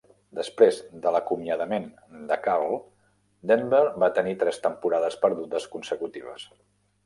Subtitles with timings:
[0.37, 1.85] Després de l'acomiadament
[2.33, 2.73] de Karl,
[3.53, 6.53] Denver va tenir tres temporades perdudes consecutives.